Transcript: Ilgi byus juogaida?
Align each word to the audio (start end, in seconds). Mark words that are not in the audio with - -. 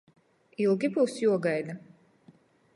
Ilgi 0.63 0.89
byus 0.95 1.19
juogaida? 1.25 1.77